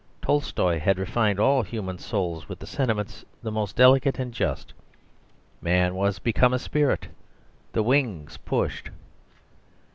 [0.23, 4.73] Tolstoy had refined all human souls with the sentiments the most delicate and just.
[5.61, 7.09] Man was become a spirit;
[7.73, 8.89] the wings pushed....